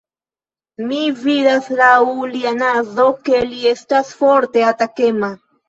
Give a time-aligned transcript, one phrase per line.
[0.87, 1.91] Mi vidas laŭ
[2.33, 5.35] lia nazo, ke li estas forte atakema.